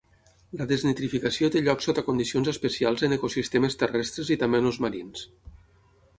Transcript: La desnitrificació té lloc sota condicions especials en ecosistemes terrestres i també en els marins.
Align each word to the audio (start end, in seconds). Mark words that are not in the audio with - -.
La 0.59 0.65
desnitrificació 0.69 1.49
té 1.55 1.61
lloc 1.65 1.85
sota 1.87 2.05
condicions 2.07 2.49
especials 2.53 3.05
en 3.09 3.15
ecosistemes 3.19 3.79
terrestres 3.83 4.35
i 4.39 4.41
també 4.47 4.65
en 4.65 4.71
els 4.73 4.83
marins. 4.89 5.25